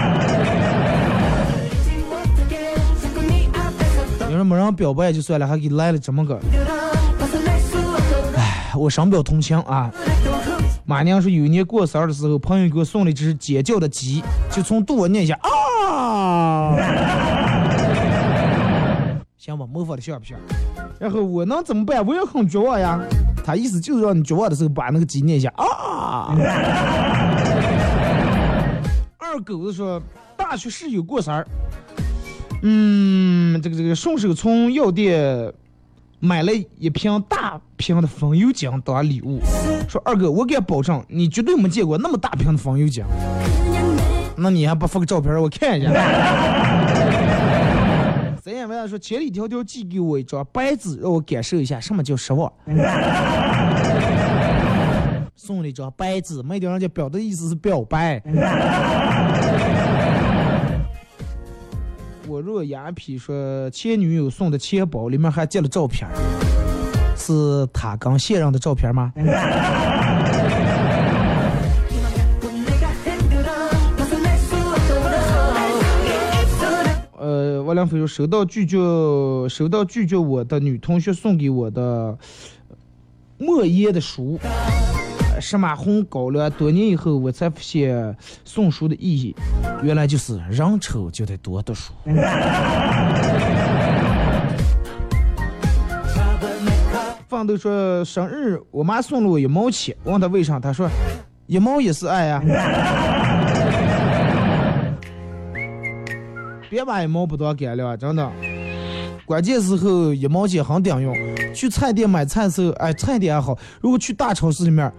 [4.55, 6.39] 没人表白就算了，还给来了这么个，
[8.37, 9.91] 哎，我深表同情啊。
[10.85, 16.73] 马娘说有一年过生日的时候，朋友给我送了一只尖叫的鸡，就从肚我念一下啊。
[19.37, 20.37] 行吧，模仿的像不像？
[20.97, 22.05] 然后我能怎么办？
[22.05, 22.97] 我也很绝望呀。
[23.45, 26.33] 他意思就是让你绝望的时候把那个鸡念一下啊。
[29.19, 30.01] 二狗子说，
[30.37, 31.45] 大学室友过生日，
[32.61, 35.53] 嗯，这个这个顺手从药店
[36.19, 39.39] 买了一瓶大瓶的风油精当礼物，
[39.87, 43.05] 说二哥，我敢保证你绝对没见过那么大瓶的风油精。
[44.37, 45.91] 那你还不发个照片我看一下？
[48.43, 52.51] 三眼问说千里迢迢寄给我一张白纸，让我感受一下什么叫失望。
[55.35, 58.21] 送了一张白纸，没听人家表的意思是表白。
[62.27, 66.09] 我若雅痞说前女友送的钱包里面还夹了照片，
[67.15, 69.13] 是他刚现任的照片吗？
[77.17, 78.77] 呃，王良飞说收到拒绝
[79.49, 82.17] 收到拒绝我的女同学送给我的
[83.37, 84.39] 莫言的书。
[85.39, 89.35] 石马红高粱，多年以后我才发现送书的意义，
[89.83, 91.93] 原来就是人丑就得多读书。
[97.27, 100.89] 放豆说生日，我妈送了我一毛钱，问她为啥，她说
[101.47, 102.41] 一毛也是爱呀。
[106.69, 108.31] 别把一毛不当干粮，真的。
[109.25, 111.13] 关键时候一毛钱很顶用。
[111.53, 113.57] 去菜店买菜的时候，哎，菜店还好。
[113.81, 114.91] 如果去大超市里面，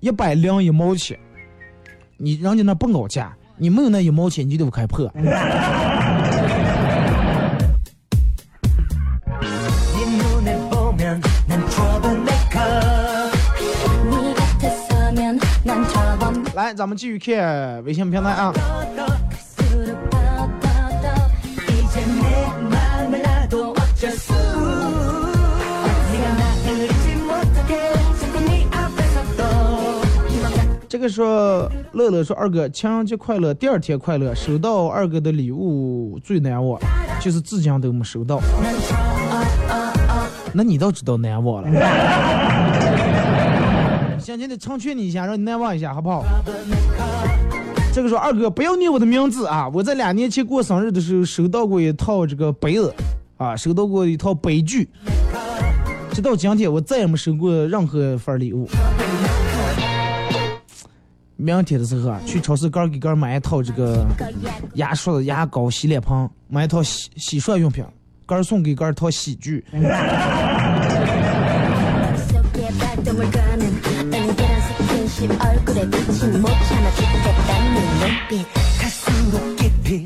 [0.00, 1.18] 一百零一毛钱，
[2.16, 5.10] 你人家那不熬价，你没有那一毛钱，你就得开破。
[16.54, 18.54] 来，咱们继续看微信平台啊。
[30.98, 36.76] 这个说乐乐说二哥情人节快乐，第二天快乐，收到二哥的礼物最难忘，
[37.20, 38.40] 就是至今都没收到。
[40.52, 41.70] 那你倒知道难忘了。
[44.18, 46.24] 现在得成全你一下，让你难忘一下，好不好？
[47.94, 49.70] 这个说二哥不要念我的名字啊！
[49.72, 52.92] 我在两年前过生日的时候收到过一套这个杯子，
[53.36, 54.88] 啊，收到过一套杯具，
[56.10, 58.68] 直到今天我再也没收过任何份礼物。
[61.40, 64.04] 明天的时候啊，去超市杆给儿买一套这个
[64.74, 67.84] 牙刷、牙膏、洗脸盆，买一套洗洗漱用品，
[68.26, 69.64] 杆送给杆一套洗具。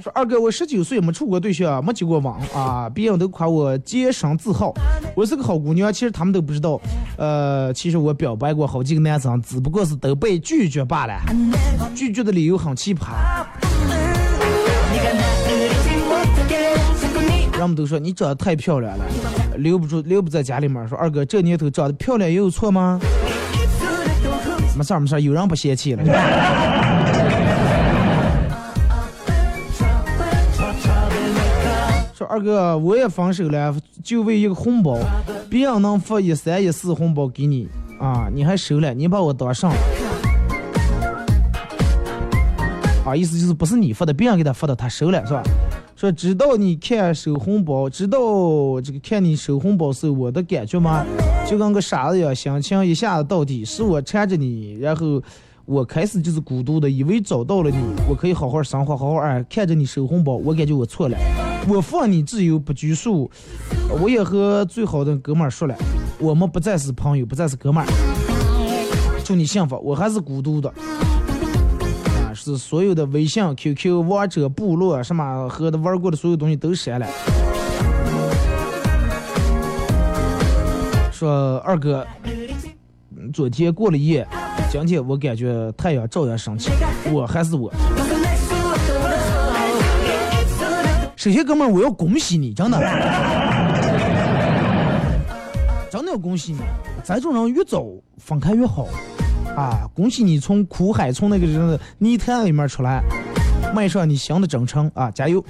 [0.03, 4.73] 说二哥我十九岁没处过对象没结过网啊别人都夸我洁身自好
[5.15, 6.81] 我是个好姑娘其实他们都不知道
[7.17, 11.21] 呃其实我表白过好几个男生只不过是都被拒绝罢了。
[11.95, 13.13] 拒绝的理由很奇葩。
[17.59, 19.05] 人们都说你长得太漂亮了。
[19.57, 22.99] 留不住留不在家里面说二哥这年头长得漂亮也有错吗？
[24.77, 26.03] 没事没事有人不嫌弃了。
[32.23, 34.97] 说二哥，我也分手了，就为一个红包，
[35.51, 37.69] 别人能发一三一四红包给你
[37.99, 39.73] 啊，你还收了，你把我当上？
[43.05, 45.43] 啊，意思就是不是你发的，别人给他发的，他收了是吧？
[45.97, 51.05] 说知道你看收红包，知道这个看你收红包是我的感觉吗？
[51.51, 55.21] 就跟个傻子一样，心情一下子到底，是我缠着你，然后
[55.65, 57.77] 我开始就是孤独的，以为找到了你，
[58.09, 61.17] 我可以好好生活，好好爱，看着你收红包，我感觉我错了，
[61.69, 63.31] 我放你自由不拘束，
[64.01, 65.75] 我也和最好的哥们儿说了，
[66.19, 67.89] 我们不再是朋友，不再是哥们儿，
[69.25, 70.69] 祝你幸福，我还是孤独的。
[70.69, 77.07] 啊，是所有的微信、QQ、王者、部落什么和他玩过的所有东西都删了。
[81.13, 82.05] 说二哥，
[83.31, 84.27] 昨天过了夜
[84.71, 86.71] 今天我感觉太阳照样升起
[87.13, 87.73] 我还是我。
[91.17, 92.79] 首先哥们儿我要恭喜你真的。
[95.91, 96.61] 真的要恭喜你
[97.05, 97.85] 咱这种人越早
[98.17, 98.89] 放开越好。
[99.55, 103.03] 啊恭喜你从苦海从那个人的泥潭里面出来
[103.75, 104.91] 迈上你新的征程。
[104.95, 105.45] 啊加油。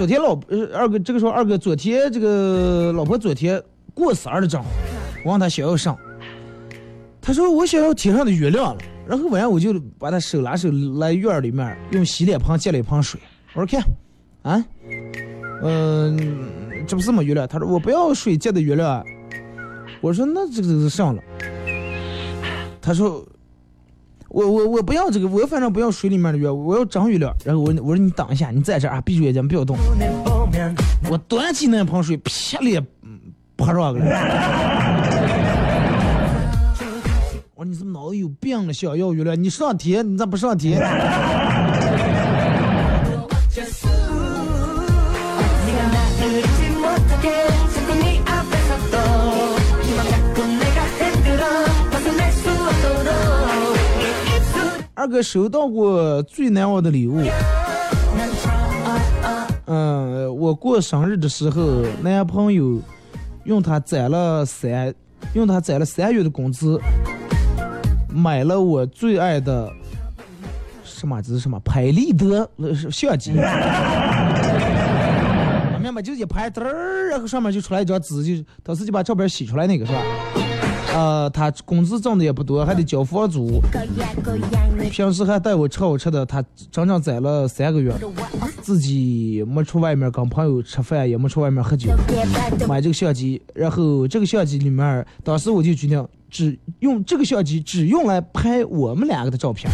[0.00, 0.32] 昨天老
[0.72, 4.66] 二哥这个时候二哥昨天这个老婆昨天过生日的正好，
[5.26, 5.94] 我问他想要啥，
[7.20, 8.80] 他说我想要天上的月亮了。
[9.06, 13.20] 然后晚上我就把他手拉手来院儿里面，用洗脸盆接了一盆水。
[13.52, 13.82] 我说看，
[14.40, 14.64] 啊，
[15.62, 16.18] 嗯、
[16.86, 17.46] 这不是么月亮？
[17.46, 19.04] 他说我不要水接的月亮。
[20.00, 21.22] 我说那这个是上了。
[22.80, 23.22] 他说
[24.30, 27.34] 我我我不要这个，我反正不要水里面的鱼，我要整鱼料。
[27.44, 29.76] 然后我我说你等一下，你在这啊，闭住眼睛不要动。
[31.10, 32.80] 我端起那盆水，啪的
[33.56, 33.92] 泼上了。
[37.56, 38.72] 我说你怎么脑子有病了？
[38.72, 39.34] 想要鱼料？
[39.34, 40.80] 你上天，你咋不上天？
[55.00, 57.24] 二哥收到过最难忘的礼物。
[59.64, 62.78] 嗯我过生日的时候男朋友
[63.44, 64.94] 用他攒了三
[65.32, 66.78] 用他攒了三月的工资
[68.12, 69.72] 买了我最爱的
[70.84, 73.32] 什么这是什么拍立得那是相机
[75.72, 80.02] 我明白就一拍灯儿然后上面就出来一张纸就当时就把照片洗出来那个是吧？
[80.92, 83.62] 呃，他工资挣的也不多，还得交房租，
[84.90, 86.26] 平时还带我吃好吃的。
[86.26, 87.94] 他整整攒了三个月，
[88.60, 91.90] 自己没出外面跟朋友吃饭，也没出外面喝酒，
[92.66, 93.40] 买这个相机。
[93.54, 99.70] 然后这个相机里面，当时我就决定只用这个相机，只用来拍我们两个的照片。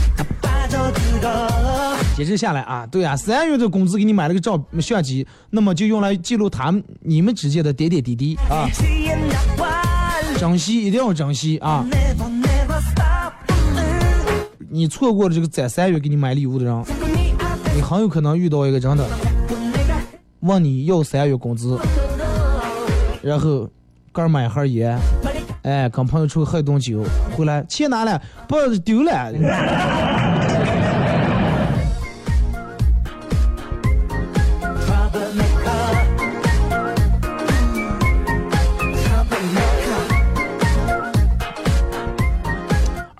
[2.15, 8.69] 坚持下来啊，对啊，三月的工资给你买了个照相机，那么就用来记录他们你们之间的点点滴滴啊。
[10.39, 11.85] 珍惜，一定要珍惜啊！
[14.69, 16.85] 你错过了这个在三月给你买礼物的人，
[17.75, 19.07] 你很有可能遇到一个真的
[20.41, 21.79] 问你要三月工资，
[23.23, 23.69] 然后
[24.13, 24.99] 哥儿买盒烟，
[25.63, 27.03] 哎，跟朋友出去喝一顿酒，
[27.35, 29.33] 回来钱拿来，不丢了。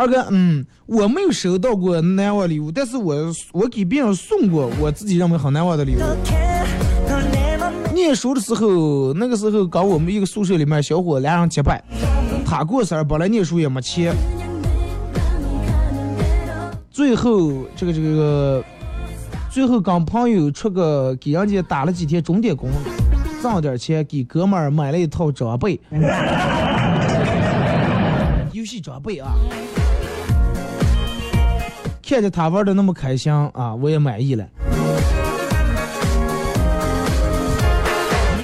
[0.07, 3.15] 这哥，嗯，我没有收到过难忘礼物，但是我
[3.53, 6.01] 我给别人送过我自己认为很难忘的礼物。
[7.93, 11.83] 念书的时候，那个时候搞我们一个宿舍里面小伙俩人结拜，
[12.45, 14.15] 他过生日，本来念书也没钱，
[16.91, 18.63] 最后这个这个，
[19.51, 22.69] 最后跟朋友出个给人家打了几天钟点工，
[23.43, 25.81] 挣点钱给哥们儿买了一套装备，
[28.53, 29.35] 游戏装备啊。
[32.09, 34.47] 看着他玩的那么开心啊，我也满意了。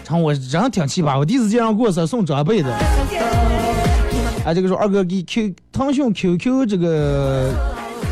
[0.02, 2.74] 成我人挺奇葩，我第一次见人过生送长辈的。
[4.44, 7.50] 啊，这个说二哥给 Q 腾讯 QQ 这个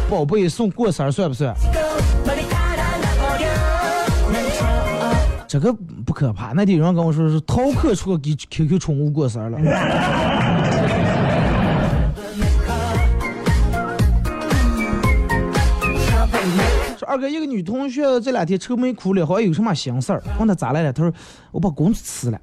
[0.08, 1.52] 宝贝送过生日算不算？
[5.48, 5.72] 这个
[6.06, 9.58] 不可怕，那天有人跟我说是逃课出给 QQ 宠物过生日了。
[17.10, 20.22] 二哥，一个女同学这两天愁眉苦脸，好像有什么心事儿。
[20.38, 21.12] 问她咋来了，她说
[21.50, 22.40] 我把工资辞了。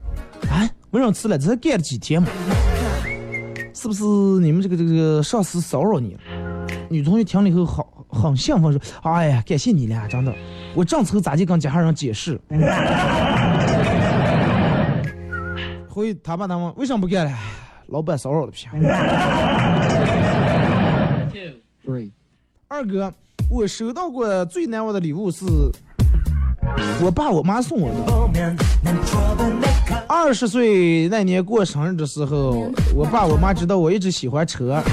[0.49, 1.37] 啊，为啥辞了？
[1.37, 2.27] 这才干了几天嘛？
[3.73, 6.19] 是不是你们这个这个上司骚扰你了？
[6.89, 10.35] 女同学听了以后好很兴奋说：“哎呀，感谢你俩，真的，
[10.75, 12.37] 我正愁咋地跟家人解释。
[15.87, 17.31] ”回他爸他妈为什么不干了？
[17.87, 18.69] 老板骚扰的不行。
[22.67, 23.13] 二哥，
[23.49, 25.45] 我收到过最难忘的礼物是
[27.01, 27.95] 我爸我妈送我的。
[30.05, 34.83] 二十岁那年过生日的时候，我爸我妈知道我一直喜欢车，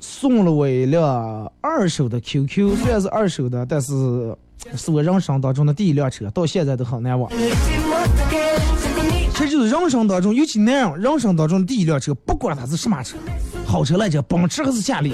[0.00, 4.36] 送了我一辆二手的 QQ，虽然是二手的，但是
[4.76, 7.30] 是我人生当中的第一辆车，到现在都很难忘。
[9.36, 13.16] 这就是人生当中，尤其男人人生当中第一辆车，不管它是什么车，
[13.64, 15.12] 好车来着，奔驰还是夏利，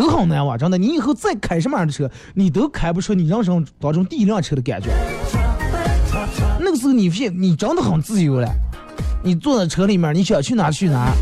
[0.00, 0.56] 都很难哇。
[0.56, 4.90] 真的，你以后再开什么样的车，你都开不出你人生当中第一辆车的感觉。
[6.58, 8.48] 那个时候你现你真的很自由了，
[9.22, 11.12] 你坐在车里面，你想去哪去哪，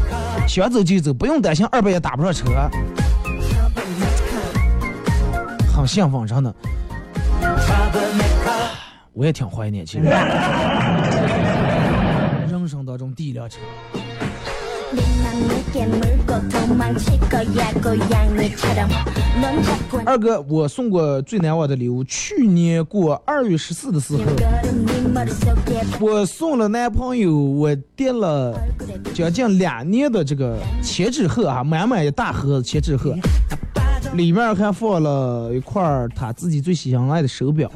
[0.48, 2.44] 想走就走，不用担心二百也打不上车，
[5.74, 6.54] 很幸福，真的。
[9.12, 10.04] 我也挺怀念，其实。
[12.50, 13.58] 人生当中第一辆车。
[20.04, 24.22] 二哥，我送过最难忘的礼物，去年过二月十四的时候，
[26.00, 28.56] 我送了男朋友，我垫了
[29.12, 33.16] 将近两年的这个千纸鹤啊，满满一大盒子千纸鹤，
[34.14, 35.82] 里面还放了一块
[36.14, 37.70] 他自己最喜欢爱的手表。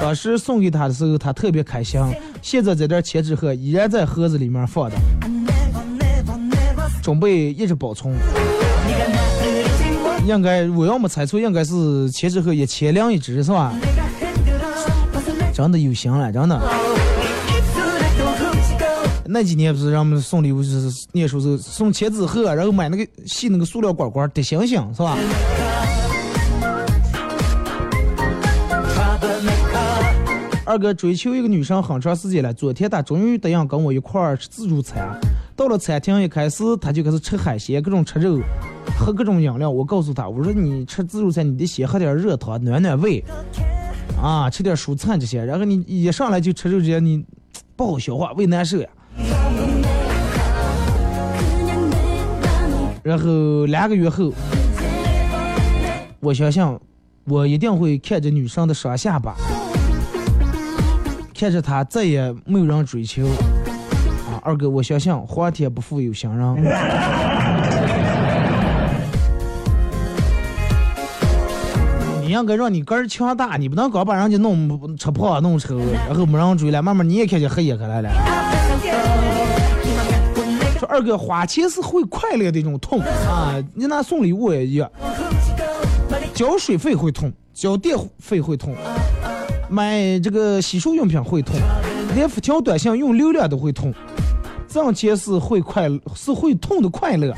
[0.00, 2.00] 当时送给他的时候，他特别开心。
[2.42, 4.96] 现在这点千纸鹤依然在盒子里面放着。
[7.10, 8.14] 准备一直保存。
[10.24, 13.74] 应该我要没猜错，应该是千纸鹤一千两一只是吧？
[15.52, 16.62] 真的有型了，真的。
[19.24, 25.18] 那几年不是让我们送礼物，就是念书时候送千纸鹤，然后买那个系那个塑料管管的星星，是吧？
[30.64, 35.18] 二哥追求一个女生很长时间了，昨天他终于答应跟我一块儿吃自助餐。
[35.60, 38.40] 到了餐厅，一开始他就开始吃海鲜，各种吃肉，
[38.98, 39.68] 喝各种饮料。
[39.68, 43.22] 我告诉他，我说你吃自助餐，你得先喝点热汤暖暖胃，
[44.18, 45.44] 啊，吃点蔬菜这些。
[45.44, 47.22] 然后你一上来就吃肉这些，你
[47.76, 48.88] 不好消化，胃难受呀。
[53.02, 54.32] 然后两个月后，
[56.20, 56.64] 我相信
[57.24, 59.36] 我一定会看着女生的双下巴，
[61.34, 63.28] 看着她再也没有人追求。
[64.40, 66.56] 啊，二哥，我相信皇天不负有心人。
[72.22, 75.76] 你应该让你个儿强大，你不能光把人家弄吃胖弄丑，
[76.08, 78.10] 然后没人追了，慢慢你也看见黑眼开来了。
[80.78, 83.62] 说二哥，花钱是会快乐的一种痛啊！
[83.74, 84.90] 你拿送礼物也一样，
[86.32, 88.74] 交水费会痛，交电费会痛，
[89.68, 91.56] 买这个洗漱用品会痛，
[92.14, 93.92] 连发条短信用流量都会痛。
[94.70, 97.34] 挣钱是会快，是会痛的快乐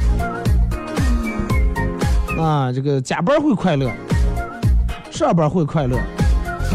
[2.39, 2.71] 啊！
[2.71, 3.91] 这个加班会快乐，
[5.11, 5.99] 上班会快乐，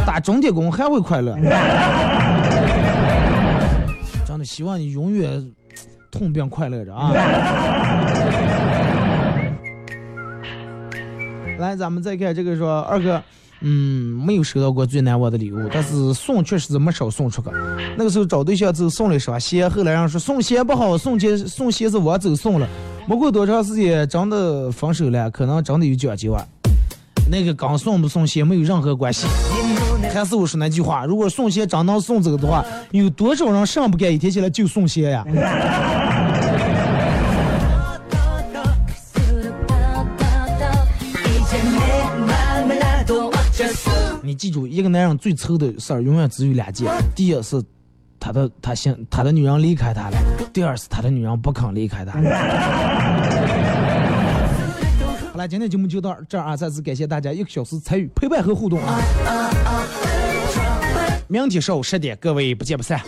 [0.06, 1.36] 打钟点工还会快乐。
[4.26, 5.52] 真的希望你永远
[6.10, 7.12] 痛并快乐着啊！
[11.60, 13.22] 来，咱们再看这个说二哥，
[13.62, 17.50] 嗯，没有收到过最难忘的礼物，但是送确实是没少送出去。
[17.98, 22.68] 那个时候找对象就送了一双鞋，后来人说送鞋不好，送鞋送鞋子我走送了。
[23.08, 26.46] 没过多长时间，真的分手了，可能真的有讲究啊。
[27.30, 29.28] 那个跟送不送鞋没有任何关系。
[30.14, 35.26] 还是我说那句话，如果送鞋真能送走的话，有多少人上不干一天起来就送鞋呀？
[44.28, 47.64] 你记住，一个男人最愁的事儿永远只有两件：第一是
[48.20, 50.18] 他的他先他的女人离开他了；
[50.52, 52.12] 第二是他的女人不肯离开他。
[55.32, 56.58] 好了，今天节目就到这儿啊！
[56.58, 59.00] 再次感谢大家一个小时参与、陪伴和互动啊！
[61.30, 63.00] 明天上午十点，各位不见不散。